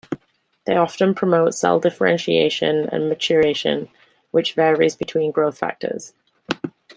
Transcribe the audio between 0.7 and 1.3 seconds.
often